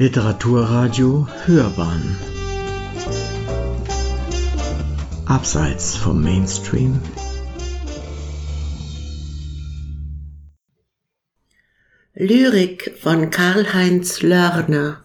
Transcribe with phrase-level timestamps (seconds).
[0.00, 2.16] Literaturradio Hörbahn.
[5.26, 7.00] Abseits vom Mainstream.
[12.14, 15.02] Lyrik von Karl-Heinz Lörner.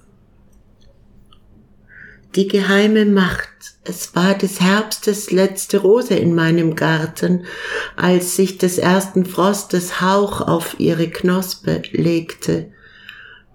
[2.35, 3.49] Die geheime Macht.
[3.83, 7.47] Es war des Herbstes letzte Rose in meinem Garten,
[7.95, 12.72] als sich des ersten Frostes Hauch auf ihre Knospe legte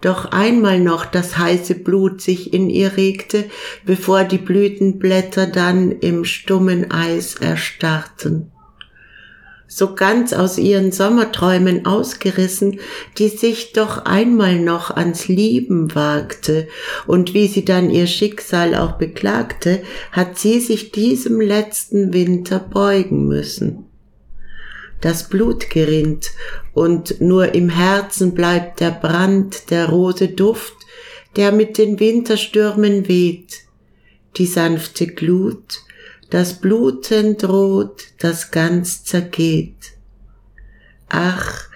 [0.00, 3.44] doch einmal noch das heiße Blut sich in ihr regte,
[3.84, 8.52] bevor die Blütenblätter dann im stummen Eis erstarrten.
[9.70, 12.80] So ganz aus ihren Sommerträumen ausgerissen,
[13.18, 16.68] die sich doch einmal noch ans Lieben wagte,
[17.06, 23.28] und wie sie dann ihr Schicksal auch beklagte, hat sie sich diesem letzten Winter beugen
[23.28, 23.87] müssen
[25.00, 26.30] das Blut gerinnt
[26.74, 30.74] und nur im Herzen bleibt der Brand, der Rose Duft,
[31.36, 33.60] der mit den Winterstürmen weht,
[34.36, 35.80] die sanfte Glut,
[36.30, 39.92] das Bluten droht, das ganz zergeht.
[41.08, 41.68] Ach,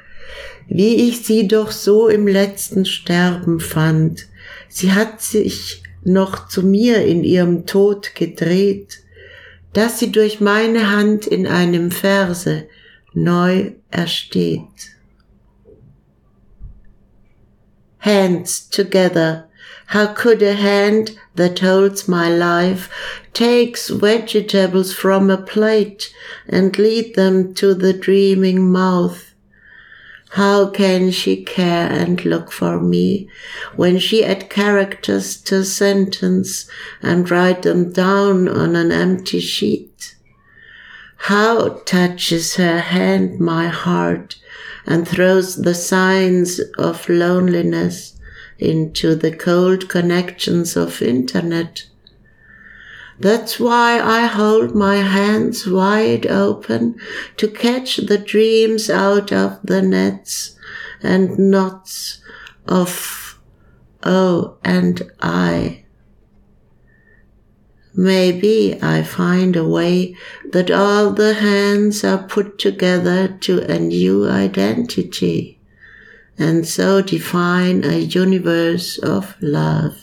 [0.68, 4.26] wie ich sie doch so im letzten Sterben fand,
[4.68, 8.98] sie hat sich noch zu mir in ihrem Tod gedreht,
[9.72, 12.64] dass sie durch meine Hand in einem Verse
[13.14, 14.90] neu ersteht.
[17.98, 19.46] Hands together.
[19.86, 22.90] How could a hand that holds my life
[23.32, 26.12] takes vegetables from a plate
[26.48, 29.32] and lead them to the dreaming mouth?
[30.30, 33.28] How can she care and look for me
[33.76, 36.70] when she add characters to sentence
[37.02, 40.11] and write them down on an empty sheet?
[41.26, 44.36] How touches her hand my heart
[44.84, 48.18] and throws the signs of loneliness
[48.58, 51.86] into the cold connections of internet.
[53.20, 56.96] That's why I hold my hands wide open
[57.36, 60.58] to catch the dreams out of the nets
[61.00, 62.20] and knots
[62.66, 63.38] of
[64.02, 65.81] oh and I.
[67.94, 70.16] Maybe I find a way
[70.50, 75.60] that all the hands are put together to a new identity
[76.38, 79.94] and so define a universe of love.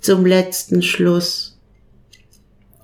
[0.00, 1.58] Zum letzten Schluss.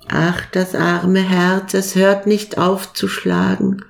[0.09, 3.85] Ach, das arme Herz, es hört nicht auf zu schlagen.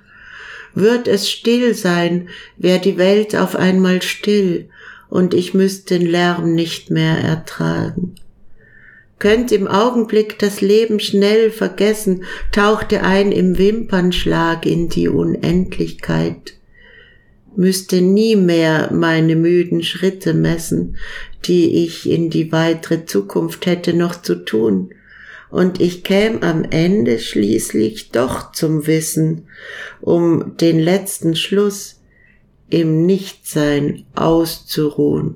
[0.75, 4.69] Wird es still sein, wär die Welt auf einmal still
[5.09, 8.16] und ich müsste den Lärm nicht mehr ertragen.
[9.18, 16.53] Könnt im Augenblick das Leben schnell vergessen, tauchte ein im Wimpernschlag in die Unendlichkeit.
[17.56, 20.96] Müsste nie mehr meine müden Schritte messen,
[21.46, 24.94] die ich in die weitere Zukunft hätte noch zu tun,
[25.50, 29.48] und ich käm am Ende schließlich doch zum Wissen,
[30.00, 31.99] um den letzten Schluss
[32.69, 35.35] im Nichtsein auszuruhen.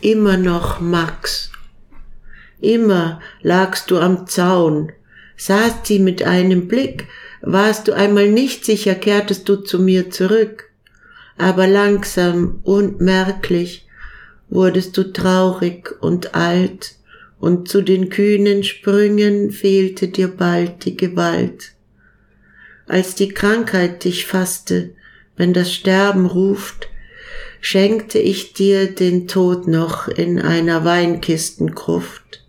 [0.00, 1.50] Immer noch Max.
[2.60, 4.92] Immer lagst du am Zaun,
[5.36, 7.06] sahst sie mit einem Blick,
[7.42, 10.70] warst du einmal nicht sicher, kehrtest du zu mir zurück.
[11.38, 13.86] Aber langsam und merklich
[14.48, 16.94] wurdest du traurig und alt,
[17.38, 21.75] und zu den kühnen Sprüngen fehlte dir bald die Gewalt
[22.86, 24.90] als die Krankheit dich fasste,
[25.36, 26.88] wenn das Sterben ruft,
[27.60, 32.44] schenkte ich dir den Tod noch in einer Weinkistenkruft.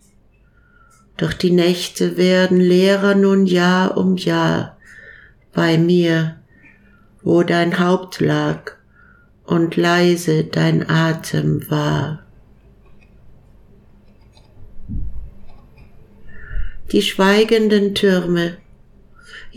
[1.18, 4.78] Doch die Nächte werden leerer nun Jahr um Jahr
[5.54, 6.38] bei mir,
[7.24, 8.74] wo dein Haupt lag
[9.44, 12.24] und leise dein Atem war.
[16.92, 18.58] Die schweigenden Türme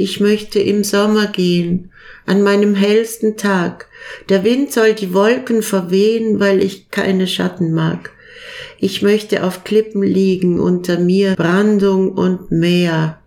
[0.03, 1.91] ich möchte im Sommer gehen,
[2.25, 3.87] an meinem hellsten Tag.
[4.31, 8.11] Der Wind soll die Wolken verwehen, weil ich keine Schatten mag.
[8.79, 13.19] Ich möchte auf Klippen liegen, unter mir Brandung und Meer.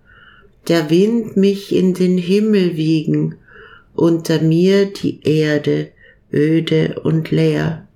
[0.68, 3.36] Der Wind mich in den Himmel wiegen,
[3.94, 5.92] unter mir die Erde,
[6.34, 7.88] öde und leer.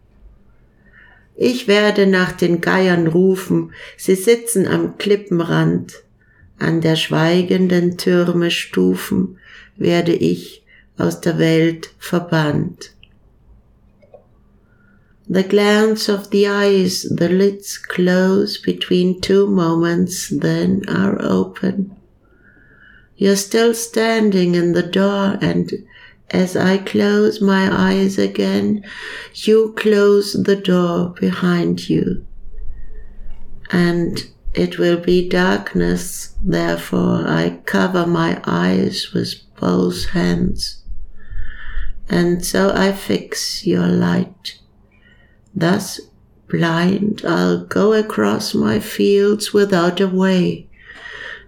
[1.36, 6.04] Ich werde nach den Geiern rufen, sie sitzen am Klippenrand
[6.60, 9.38] an der schweigenden Türme Stufen
[9.78, 10.64] werde ich
[10.98, 12.92] aus der Welt verbannt.
[15.30, 21.92] The glance of the eyes, the lids close between two moments, then are open.
[23.18, 25.72] You're still standing in the door and
[26.30, 28.84] As I close my eyes again,
[29.34, 32.26] you close the door behind you.
[33.72, 40.84] And it will be darkness, therefore I cover my eyes with both hands.
[42.10, 44.60] And so I fix your light.
[45.54, 46.00] Thus
[46.50, 50.68] blind, I'll go across my fields without a way.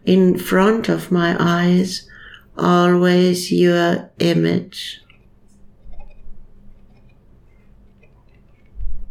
[0.06, 2.08] In front of my eyes,
[2.58, 5.02] always your image.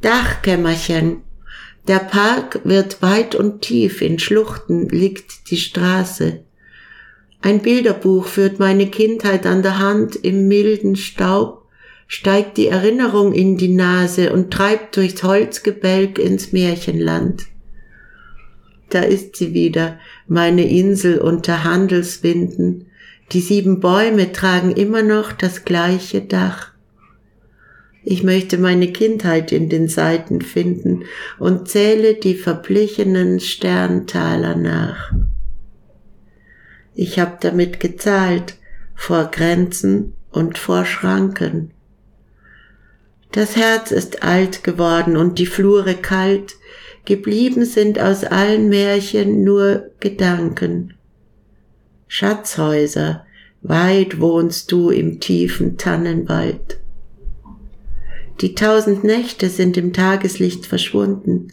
[0.02, 1.22] Dachkämmerchen.
[1.88, 6.40] Der Park wird weit und tief, in Schluchten liegt die Straße.
[7.40, 11.64] Ein Bilderbuch führt meine Kindheit an der Hand im milden Staub,
[12.06, 17.44] steigt die Erinnerung in die Nase und treibt durchs Holzgebälk ins Märchenland.
[18.90, 22.86] Da ist sie wieder, meine Insel unter Handelswinden.
[23.32, 26.72] Die sieben Bäume tragen immer noch das gleiche Dach.
[28.10, 31.04] Ich möchte meine Kindheit in den Seiten finden
[31.38, 35.12] und zähle die verblichenen Sterntaler nach.
[36.94, 38.54] Ich habe damit gezahlt,
[38.94, 41.72] vor Grenzen und vor Schranken.
[43.30, 46.56] Das Herz ist alt geworden und die Flure kalt,
[47.04, 50.94] geblieben sind aus allen Märchen nur Gedanken.
[52.06, 53.26] Schatzhäuser,
[53.60, 56.78] weit wohnst du im tiefen Tannenwald.
[58.40, 61.48] Die tausend Nächte sind im Tageslicht verschwunden,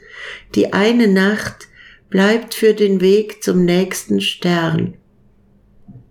[0.53, 1.67] die eine Nacht
[2.09, 4.95] bleibt für den Weg zum nächsten Stern.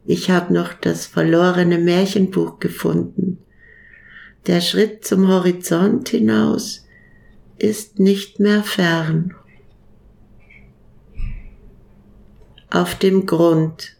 [0.05, 3.39] Ich habe noch das verlorene Märchenbuch gefunden.
[4.47, 6.87] Der Schritt zum Horizont hinaus
[7.59, 9.35] ist nicht mehr fern.
[12.69, 13.97] Auf dem Grund.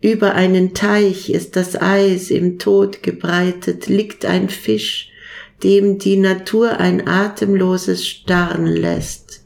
[0.00, 5.10] Über einen Teich ist das Eis im Tod gebreitet, liegt ein Fisch,
[5.62, 9.44] dem die Natur ein atemloses Starren lässt.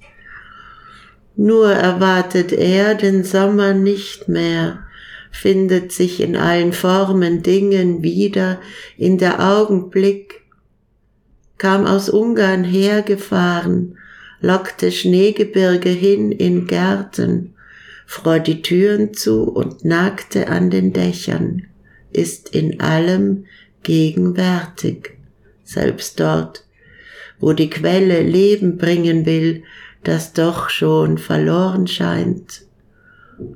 [1.37, 4.85] Nur erwartet er den Sommer nicht mehr,
[5.31, 8.61] findet sich in allen Formen Dingen wieder
[8.99, 10.43] in der Augenblick,
[11.57, 13.97] kam aus Ungarn hergefahren,
[14.41, 17.55] lockte Schneegebirge hin in Gärten,
[18.07, 21.63] fror die Türen zu und nagte an den Dächern,
[22.13, 23.47] ist in allem
[23.83, 25.17] gegenwärtig,
[25.73, 26.65] selbst dort,
[27.41, 29.65] wo die Quelle Leben bringen will,
[30.05, 32.63] das doch schon verloren scheint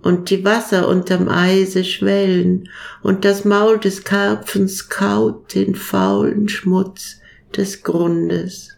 [0.03, 2.69] und die Wasser unterm Eise schwellen,
[3.03, 7.21] und das Maul des Karpfens kaut den faulen Schmutz
[7.57, 8.71] des Grundes.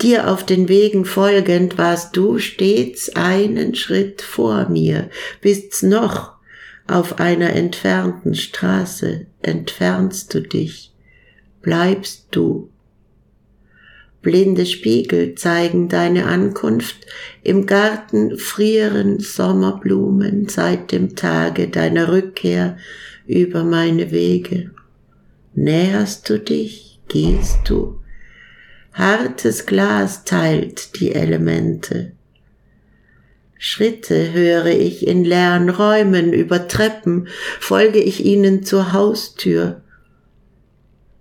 [0.00, 5.10] Dir auf den Wegen folgend warst du stets einen Schritt vor mir,
[5.40, 6.37] bist's noch
[6.88, 10.92] auf einer entfernten Straße, entfernst du dich,
[11.62, 12.70] bleibst du
[14.20, 17.06] Blinde Spiegel zeigen deine Ankunft,
[17.42, 22.76] im Garten frieren Sommerblumen seit dem Tage deiner Rückkehr
[23.26, 24.72] über meine Wege.
[25.54, 28.00] Näherst du dich, gehst du.
[28.92, 32.12] Hartes Glas teilt die Elemente.
[33.58, 37.26] Schritte höre ich in leeren Räumen über Treppen,
[37.58, 39.82] folge ich ihnen zur Haustür.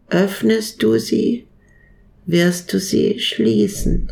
[0.10, 1.48] Öffnest du sie,
[2.28, 4.12] wirst du sie schließen.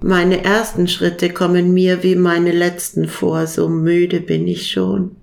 [0.00, 5.16] Meine ersten Schritte kommen mir wie meine letzten vor, so müde bin ich schon.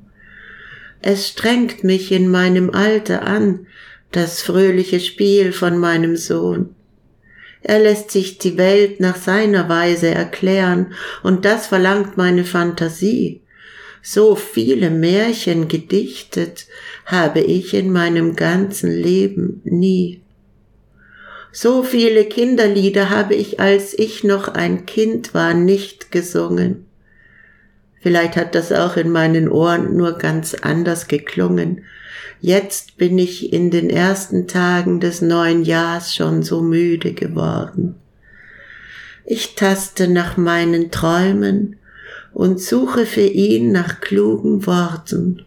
[1.01, 3.67] Es strengt mich in meinem Alter an,
[4.12, 6.75] das fröhliche Spiel von meinem Sohn.
[7.67, 10.93] Er lässt sich die Welt nach seiner Weise erklären,
[11.24, 13.41] und das verlangt meine Fantasie.
[14.03, 16.67] So viele Märchen gedichtet
[17.07, 20.22] habe ich in meinem ganzen Leben nie.
[21.51, 26.86] So viele Kinderlieder habe ich, als ich noch ein Kind war, nicht gesungen.
[28.00, 31.84] Vielleicht hat das auch in meinen Ohren nur ganz anders geklungen.
[32.47, 37.95] Jetzt bin ich in den ersten Tagen des neuen Jahres schon so müde geworden.
[39.25, 41.77] Ich taste nach meinen Träumen
[42.35, 45.41] und suche für ihn nach klugen Worten.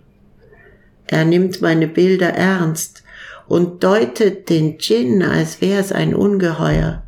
[1.07, 3.05] Er nimmt meine Bilder ernst
[3.47, 7.05] und deutet den Djinn, als wär's ein Ungeheuer.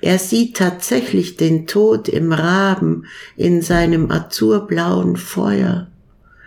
[0.00, 3.04] Er sieht tatsächlich den Tod im Raben
[3.36, 5.88] in seinem azurblauen Feuer.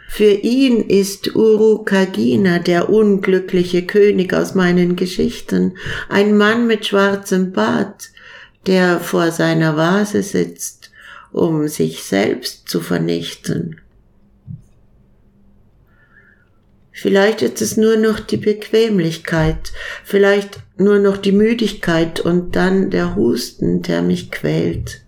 [0.08, 5.74] Für ihn ist Urukagina der unglückliche König aus meinen Geschichten,
[6.10, 8.10] ein Mann mit schwarzem Bart,
[8.66, 10.78] der vor seiner Vase sitzt
[11.32, 13.82] um sich selbst zu vernichten.
[16.92, 19.72] Vielleicht ist es nur noch die Bequemlichkeit,
[20.04, 25.02] vielleicht nur noch die Müdigkeit und dann der Husten, der mich quält.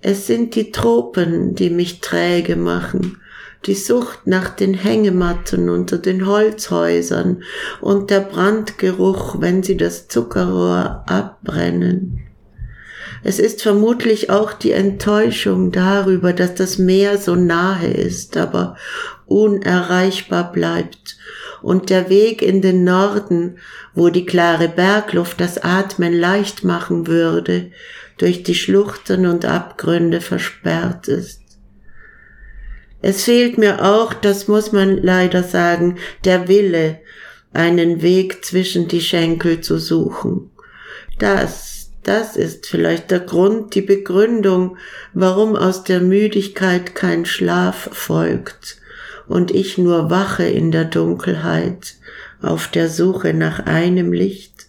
[0.00, 3.20] Es sind die Tropen, die mich träge machen,
[3.64, 7.42] die Sucht nach den Hängematten unter den Holzhäusern
[7.80, 12.22] und der Brandgeruch, wenn sie das Zuckerrohr abbrennen.
[13.24, 18.76] Es ist vermutlich auch die Enttäuschung darüber, dass das Meer so nahe ist, aber
[19.26, 21.16] unerreichbar bleibt
[21.62, 23.58] und der Weg in den Norden,
[23.94, 27.72] wo die klare Bergluft das Atmen leicht machen würde,
[28.18, 31.45] durch die Schluchten und Abgründe versperrt ist.
[33.08, 35.94] Es fehlt mir auch, das muss man leider sagen,
[36.24, 36.98] der Wille,
[37.52, 40.50] einen Weg zwischen die Schenkel zu suchen.
[41.20, 44.76] Das, das ist vielleicht der Grund, die Begründung,
[45.14, 48.78] warum aus der Müdigkeit kein Schlaf folgt
[49.28, 51.94] und ich nur wache in der Dunkelheit
[52.42, 54.66] auf der Suche nach einem Licht,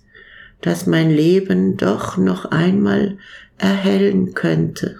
[0.61, 3.17] das mein Leben doch noch einmal
[3.57, 4.99] erhellen könnte.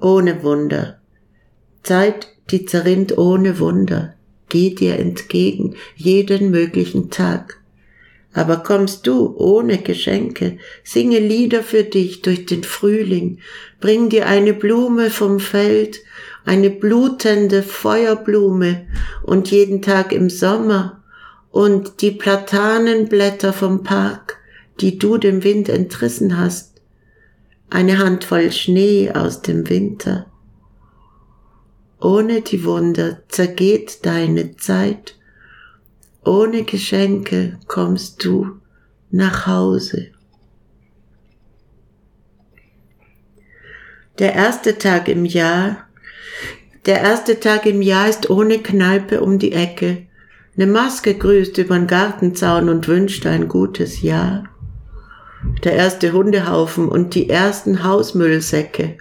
[0.00, 0.98] Ohne Wunder.
[1.82, 4.14] Zeit, die zerrinnt ohne Wunder,
[4.48, 7.60] geht dir entgegen jeden möglichen Tag.
[8.32, 13.40] Aber kommst du ohne Geschenke, singe Lieder für dich durch den Frühling,
[13.80, 16.00] bring dir eine Blume vom Feld,
[16.44, 18.86] eine blutende Feuerblume
[19.24, 21.02] und jeden Tag im Sommer
[21.50, 24.38] und die Platanenblätter vom Park,
[24.80, 26.69] die du dem Wind entrissen hast,
[27.70, 30.26] eine Handvoll Schnee aus dem Winter.
[32.00, 35.16] Ohne die Wunder zergeht deine Zeit,
[36.24, 38.60] ohne Geschenke kommst du
[39.10, 40.08] nach Hause.
[44.18, 45.86] Der erste Tag im Jahr,
[46.86, 50.06] der erste Tag im Jahr ist ohne Kneipe um die Ecke.
[50.56, 54.44] Ne Maske grüßt übern Gartenzaun und wünscht ein gutes Jahr.
[55.64, 58.98] Der erste Hundehaufen und die ersten Hausmüllsäcke.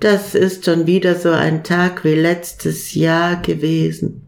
[0.00, 4.26] Das ist schon wieder so ein Tag wie letztes Jahr gewesen.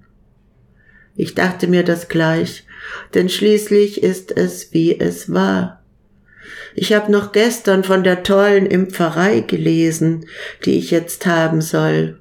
[1.17, 2.65] Ich dachte mir das gleich,
[3.15, 5.83] denn schließlich ist es, wie es war.
[6.75, 10.27] Ich habe noch gestern von der tollen Impferei gelesen,
[10.65, 12.19] die ich jetzt haben soll.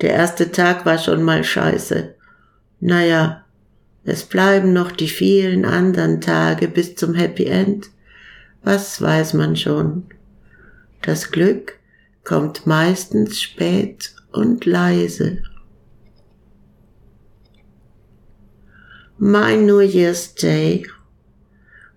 [0.00, 2.14] Der erste Tag war schon mal scheiße.
[2.80, 3.44] Naja,
[4.04, 7.90] es bleiben noch die vielen anderen Tage bis zum Happy End.
[8.64, 10.04] Was weiß man schon?
[11.02, 11.78] Das Glück
[12.24, 15.42] kommt meistens spät und leise.
[19.18, 20.84] my New Year's Day.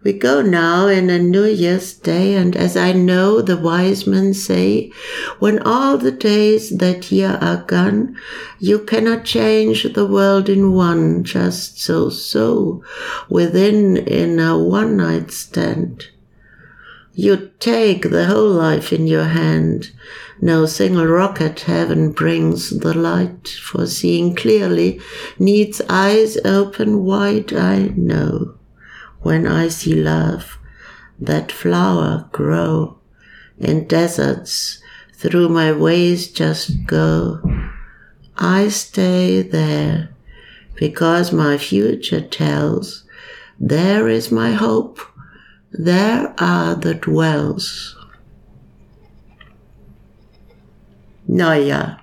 [0.04, 4.34] We go now in a New Year's Day, and as I know the wise men
[4.34, 4.92] say,
[5.40, 8.16] when all the days that year are gone,
[8.60, 12.84] you cannot change the world in one, just so, so,
[13.30, 16.08] within in a one night stand.
[17.20, 19.90] You take the whole life in your hand.
[20.40, 25.02] No single rocket heaven brings the light, for seeing clearly
[25.40, 28.54] needs eyes open wide, I know.
[29.22, 30.60] When I see love,
[31.20, 33.00] that flower grow
[33.58, 34.80] in deserts,
[35.16, 37.42] through my ways just go.
[38.38, 40.10] I stay there
[40.76, 43.06] because my future tells
[43.60, 45.00] there is my hope
[45.78, 47.96] there are the dwells.
[51.28, 52.00] Naja,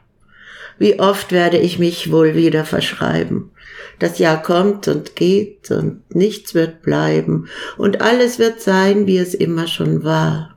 [0.79, 3.51] wie oft werde ich mich wohl wieder verschreiben.
[3.99, 9.35] Das Jahr kommt und geht und nichts wird bleiben und alles wird sein, wie es
[9.35, 10.57] immer schon war.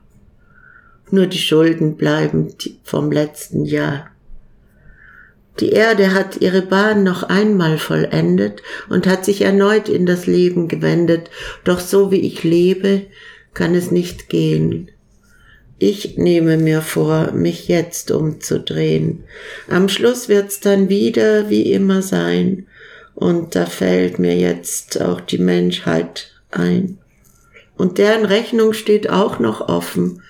[1.10, 4.10] Nur die Schulden bleiben vom letzten Jahr.
[5.60, 10.68] Die Erde hat ihre Bahn noch einmal vollendet und hat sich erneut in das Leben
[10.68, 11.30] gewendet,
[11.64, 13.06] doch so wie ich lebe,
[13.54, 14.90] kann es nicht gehen.
[15.80, 19.24] Ich nehme mir vor, mich jetzt umzudrehen.
[19.68, 22.66] Am Schluss wird's dann wieder wie immer sein,
[23.14, 26.98] und da fällt mir jetzt auch die Menschheit ein.
[27.76, 30.22] Und deren Rechnung steht auch noch offen.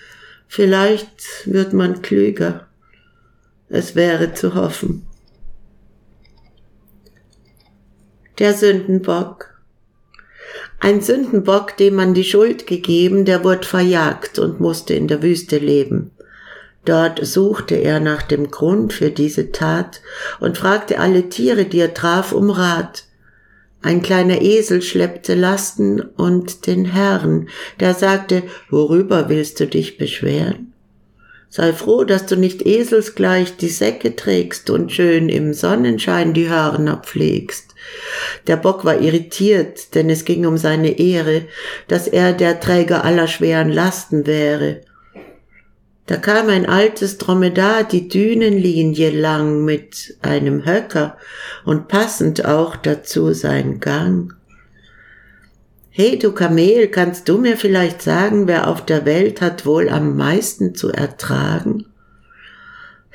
[0.47, 1.11] Vielleicht
[1.45, 2.67] wird man klüger.
[3.69, 5.08] Es wäre zu hoffen.
[8.39, 9.53] Der Sündenbock.
[10.79, 15.59] Ein Sündenbock, dem man die Schuld gegeben, der wurde verjagt und musste in der Wüste
[15.59, 16.13] leben.
[16.85, 20.03] Dort suchte er nach dem Grund für diese Tat
[20.39, 23.07] und fragte alle Tiere, die er traf, um Rat.
[23.83, 27.49] Ein kleiner Esel schleppte Lasten und den Herrn,
[27.81, 30.73] der sagte, worüber willst du dich beschweren?
[31.49, 36.99] Sei froh, dass du nicht eselsgleich die Säcke trägst und schön im Sonnenschein die Hörner
[36.99, 37.68] pflegst.
[38.47, 41.43] Der Bock war irritiert, denn es ging um seine Ehre,
[41.87, 44.81] dass er der Träger aller schweren Lasten wäre.
[46.07, 51.19] Da kam ein altes Dromedar die Dünenlinie lang mit einem Höcker
[51.67, 54.33] und passend auch dazu sein Gang.
[55.91, 60.17] Hey, du Kamel, kannst du mir vielleicht sagen, wer auf der Welt hat wohl am
[60.17, 61.85] meisten zu ertragen?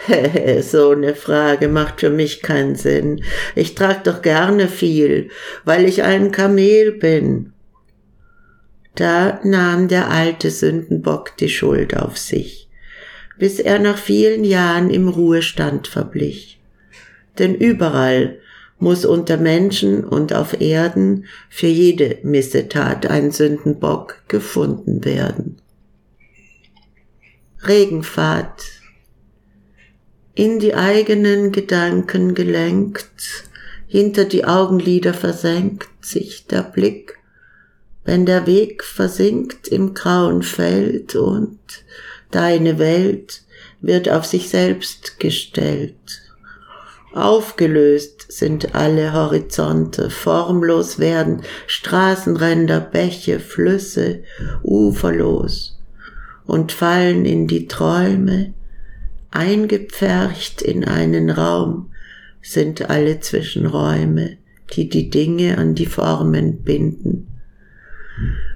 [0.62, 3.24] so eine Frage macht für mich keinen Sinn.
[3.56, 5.30] Ich trag doch gerne viel,
[5.66, 7.54] weil ich ein Kamel bin.
[8.96, 12.64] Da nahm der alte Sündenbock die Schuld auf sich
[13.38, 16.60] bis er nach vielen Jahren im Ruhestand verblich.
[17.40, 18.40] Denn überall
[18.80, 25.58] muss unter Menschen und auf Erden für jede Missetat ein Sündenbock gefunden werden.
[27.68, 28.64] Regenfahrt
[30.36, 33.46] in die eigenen Gedanken gelenkt,
[33.88, 37.20] hinter die Augenlider versenkt sich der Blick,
[38.04, 41.60] wenn der Weg versinkt im grauen Feld und
[42.34, 43.44] Deine Welt
[43.80, 46.24] wird auf sich selbst gestellt.
[47.13, 54.24] Aufgelöst sind alle Horizonte, formlos werden Straßenränder, Bäche, Flüsse,
[54.63, 55.78] uferlos
[56.48, 58.56] und fallen in die Träume,
[59.36, 61.92] eingepfercht in einen Raum
[62.42, 64.38] sind alle Zwischenräume,
[64.75, 67.28] die die Dinge an die Formen binden.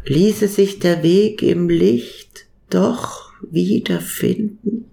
[0.05, 4.85] Ließe sich der Weg im Licht doch wiederfinden?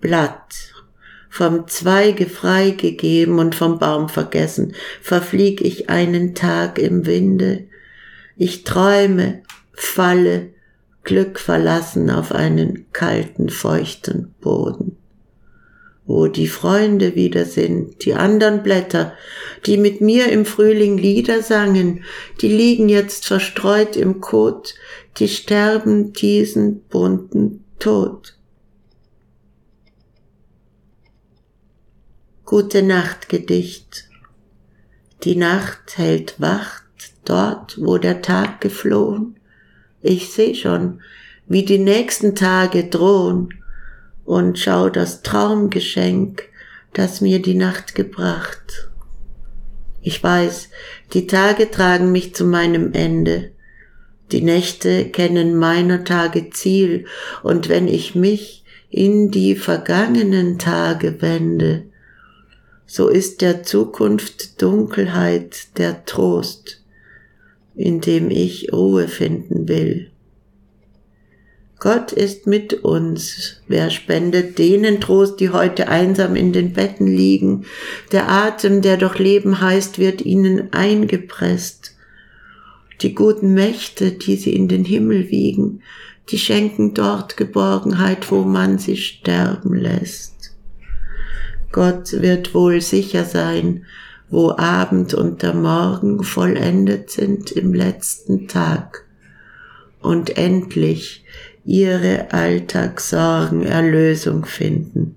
[0.00, 0.72] Blatt,
[1.28, 7.66] vom Zweige freigegeben und vom Baum vergessen, verflieg ich einen Tag im Winde.
[8.36, 9.42] Ich träume,
[9.72, 10.50] falle,
[11.02, 14.96] Glück verlassen auf einen kalten, feuchten Boden
[16.10, 19.12] wo die Freunde wieder sind, die anderen Blätter,
[19.64, 22.02] die mit mir im Frühling Lieder sangen,
[22.40, 24.74] die liegen jetzt verstreut im Kot,
[25.18, 28.36] die sterben diesen bunten Tod.
[32.44, 34.08] Gute Nacht Gedicht.
[35.22, 36.82] Die Nacht hält Wacht
[37.24, 39.36] dort, wo der Tag geflohen.
[40.02, 41.00] Ich seh schon,
[41.46, 43.54] wie die nächsten Tage drohen
[44.24, 46.44] und schau das Traumgeschenk,
[46.92, 48.88] das mir die Nacht gebracht.
[50.02, 50.70] Ich weiß,
[51.12, 53.50] die Tage tragen mich zu meinem Ende.
[54.32, 57.06] Die Nächte kennen meiner Tage Ziel,
[57.42, 61.84] und wenn ich mich in die vergangenen Tage wende,
[62.86, 66.79] so ist der Zukunft Dunkelheit der Trost,
[67.80, 70.10] in dem ich Ruhe finden will.
[71.78, 73.62] Gott ist mit uns.
[73.66, 77.64] Wer spendet denen Trost, die heute einsam in den Betten liegen?
[78.12, 81.96] Der Atem, der doch Leben heißt, wird ihnen eingepresst.
[83.00, 85.80] Die guten Mächte, die sie in den Himmel wiegen,
[86.28, 90.54] die schenken dort Geborgenheit, wo man sie sterben lässt.
[91.72, 93.86] Gott wird wohl sicher sein,
[94.30, 99.04] wo Abend und der Morgen vollendet sind im letzten Tag.
[100.00, 101.24] Und endlich
[101.64, 105.16] ihre Alltagssorgen Erlösung finden,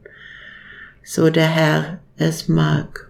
[1.04, 3.10] so der Herr es mag.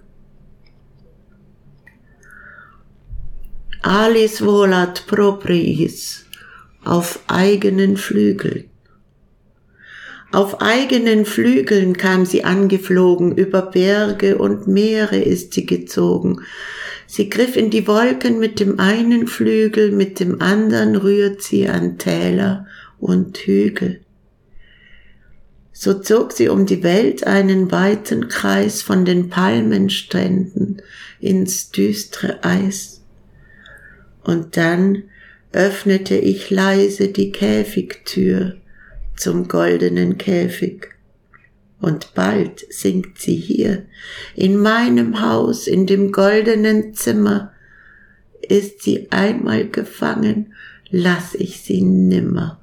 [3.81, 6.25] Alice volat propriis
[6.85, 8.69] auf eigenen Flügeln.
[10.33, 16.41] Auf eigenen Flügeln kam sie angeflogen, über Berge und Meere ist sie gezogen.
[17.05, 21.99] Sie griff in die Wolken mit dem einen Flügel, mit dem anderen rührt sie an
[21.99, 22.65] Täler
[22.99, 23.99] und Hügel.
[25.71, 30.81] So zog sie um die Welt einen weiten Kreis von den Palmenstränden
[31.19, 33.03] ins düstere Eis.
[34.23, 35.03] Und dann
[35.51, 38.55] öffnete ich leise die Käfigtür
[39.15, 40.89] zum goldenen Käfig.
[41.79, 43.85] Und bald singt sie hier,
[44.35, 47.51] in meinem Haus, in dem goldenen Zimmer.
[48.41, 50.53] Ist sie einmal gefangen,
[50.89, 52.59] lass ich sie nimmer.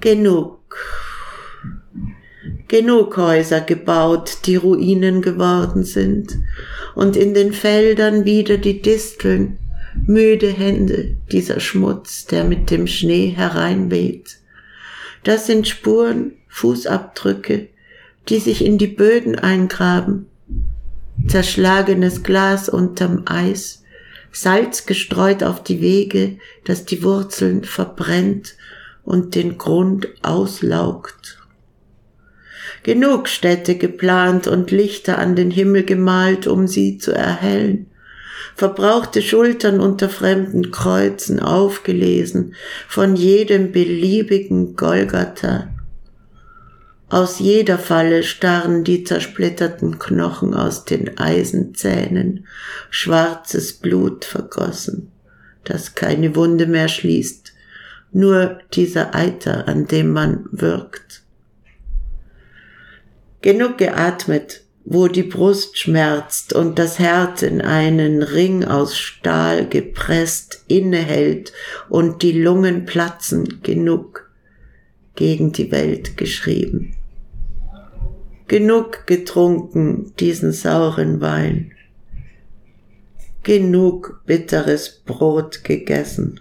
[0.00, 0.76] Genug.
[2.68, 6.36] Genug Häuser gebaut, die Ruinen geworden sind,
[6.94, 9.58] und in den Feldern wieder die Disteln,
[10.06, 14.38] müde Hände, dieser Schmutz, der mit dem Schnee hereinweht.
[15.24, 17.68] Das sind Spuren, Fußabdrücke,
[18.28, 20.26] die sich in die Böden eingraben,
[21.26, 23.82] zerschlagenes Glas unterm Eis,
[24.32, 28.54] Salz gestreut auf die Wege, das die Wurzeln verbrennt
[29.02, 31.38] und den Grund auslaugt.
[32.82, 37.86] Genug Städte geplant und Lichter an den Himmel gemalt, um sie zu erhellen.
[38.56, 42.54] Verbrauchte Schultern unter fremden Kreuzen aufgelesen
[42.88, 45.68] von jedem beliebigen Golgatha.
[47.10, 52.46] Aus jeder Falle starren die zersplitterten Knochen aus den Eisenzähnen,
[52.88, 55.12] schwarzes Blut vergossen,
[55.64, 57.52] das keine Wunde mehr schließt,
[58.12, 61.22] nur dieser Eiter, an dem man wirkt.
[63.42, 70.62] Genug geatmet, wo die Brust schmerzt und das Herz in einen Ring aus Stahl gepresst
[70.68, 71.52] innehält
[71.88, 74.30] und die Lungen platzen, genug
[75.16, 76.94] gegen die Welt geschrieben.
[78.46, 81.72] Genug getrunken diesen sauren Wein.
[83.42, 86.40] Genug bitteres Brot gegessen.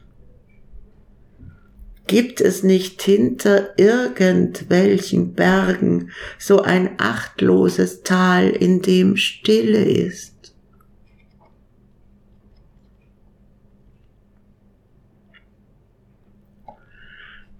[2.07, 10.53] Gibt es nicht hinter irgendwelchen Bergen so ein achtloses Tal, in dem Stille ist?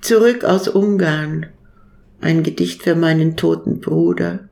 [0.02, 1.48] Zurück aus Ungarn,
[2.22, 4.50] ein Gedicht für meinen toten Bruder.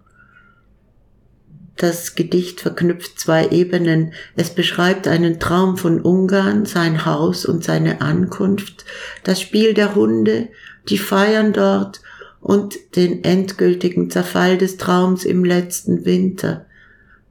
[1.78, 4.14] Das Gedicht verknüpft zwei Ebenen.
[4.36, 8.86] Es beschreibt einen Traum von Ungarn, sein Haus und seine Ankunft,
[9.24, 10.50] das Spiel der Hunde,
[10.90, 12.02] die feiern dort
[12.42, 16.66] und den endgültigen Zerfall des Traums im letzten Winter,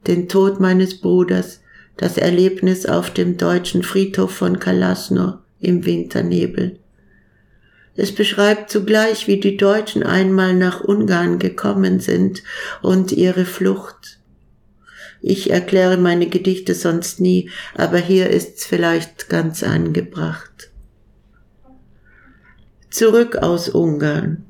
[0.07, 1.61] den Tod meines Bruders,
[1.97, 6.79] das Erlebnis auf dem deutschen Friedhof von Kalasno im Winternebel.
[7.95, 12.41] Es beschreibt zugleich, wie die Deutschen einmal nach Ungarn gekommen sind
[12.81, 14.17] und ihre Flucht.
[15.25, 20.69] Ich erkläre meine Gedichte sonst nie, aber hier ist's vielleicht ganz angebracht.
[22.89, 24.43] Zurück aus Ungarn.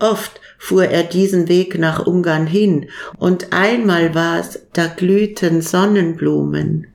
[0.00, 6.88] Oft fuhr er diesen Weg nach Ungarn hin, und einmal war's, da glühten Sonnenblumen.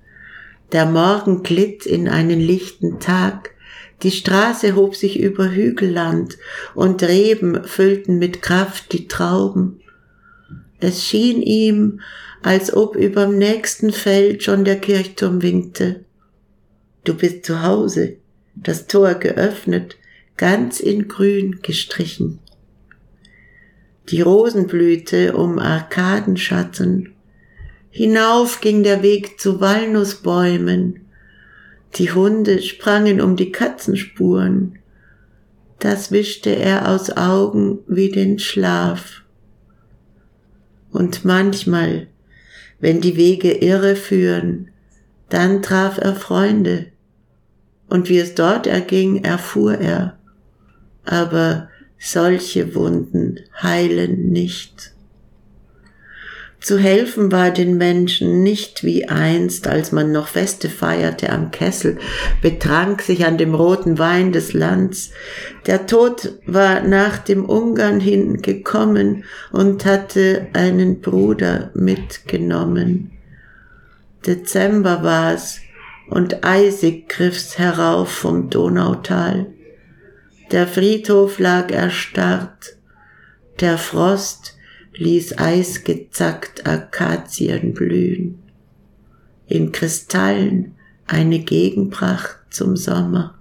[0.74, 3.52] Der Morgen glitt in einen lichten Tag,
[4.04, 6.38] die Straße hob sich über Hügelland
[6.76, 9.80] und Reben füllten mit Kraft die Trauben.
[10.80, 12.00] Es schien ihm,
[12.42, 16.06] als ob überm nächsten Feld schon der Kirchturm winkte.
[17.04, 18.18] Du bist zu Hause,
[18.56, 19.98] das Tor geöffnet,
[20.38, 22.40] ganz in grün gestrichen.
[24.10, 27.14] Die Rosenblüte um Arkadenschatten.
[27.92, 31.06] Hinauf ging der Weg zu Walnussbäumen,
[31.96, 34.80] die Hunde sprangen um die Katzenspuren.
[35.80, 39.24] Das wischte er aus Augen wie den Schlaf.
[40.92, 42.08] Und manchmal,
[42.80, 44.72] wenn die Wege irre führen,
[45.30, 46.88] dann traf er Freunde.
[47.88, 50.18] Und wie es dort erging, erfuhr er.
[51.06, 54.94] Aber solche Wunden heilen nicht.
[56.62, 61.98] Zu helfen war den Menschen nicht wie einst, als man noch Feste feierte am Kessel,
[62.42, 65.12] betrank sich an dem roten Wein des Lands.
[65.68, 73.12] Der Tod war nach dem Ungarn hin gekommen und hatte einen Bruder mitgenommen.
[74.28, 75.62] Dezember war's
[76.10, 79.48] und eisig griff's herauf vom Donautal.
[80.52, 82.76] Der Friedhof lag erstarrt,
[83.62, 84.58] der Frost
[85.00, 88.40] ließ eisgezackt Akazien blühen,
[89.48, 90.76] in Kristallen
[91.08, 93.36] eine Gegenpracht zum Sommer.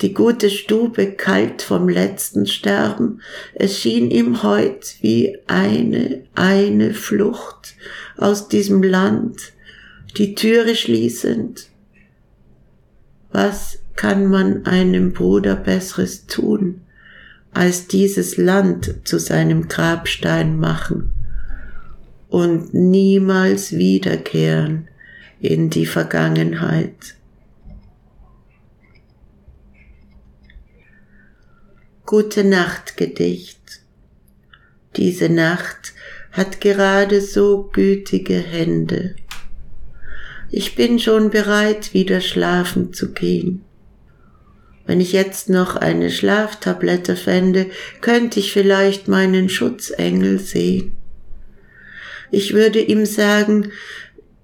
[0.00, 3.22] Die gute Stube kalt vom letzten Sterben,
[3.54, 7.76] es schien ihm heut wie eine, eine Flucht
[8.16, 9.52] aus diesem Land,
[10.16, 11.68] die Türe schließend.
[13.30, 16.81] Was kann man einem Bruder Besseres tun,
[17.52, 21.12] als dieses Land zu seinem Grabstein machen
[22.28, 24.88] und niemals wiederkehren
[25.40, 27.16] in die Vergangenheit.
[32.06, 33.80] Gute Nacht Gedicht.
[34.96, 35.94] Diese Nacht
[36.30, 39.14] hat gerade so gütige Hände.
[40.50, 43.62] Ich bin schon bereit, wieder schlafen zu gehen.
[44.92, 47.70] Wenn ich jetzt noch eine Schlaftablette fände,
[48.02, 50.92] könnte ich vielleicht meinen Schutzengel sehen.
[52.30, 53.72] Ich würde ihm sagen,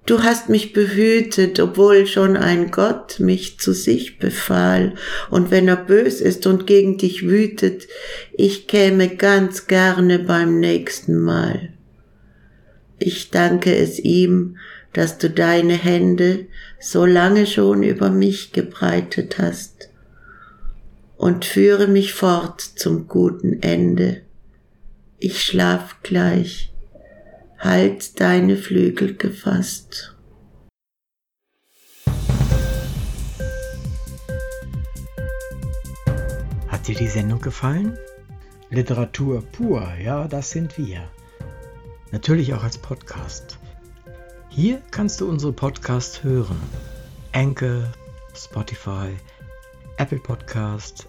[0.07, 4.95] Du hast mich behütet, obwohl schon ein Gott mich zu sich befahl,
[5.29, 7.87] und wenn er bös ist und gegen dich wütet,
[8.33, 11.73] ich käme ganz gerne beim nächsten Mal.
[12.97, 14.57] Ich danke es ihm,
[14.93, 16.47] dass du deine Hände
[16.79, 19.88] so lange schon über mich gebreitet hast,
[21.19, 24.21] und führe mich fort zum guten Ende.
[25.17, 26.73] Ich schlaf gleich
[27.57, 30.15] halt deine Flügel gefasst.
[36.69, 37.97] Hat dir die Sendung gefallen?
[38.69, 41.11] Literatur pur, ja, das sind wir.
[42.13, 43.59] Natürlich auch als Podcast.
[44.47, 46.61] Hier kannst du unsere Podcasts hören.
[47.33, 47.91] Anchor,
[48.33, 49.09] Spotify,
[49.99, 51.08] Apple Podcast,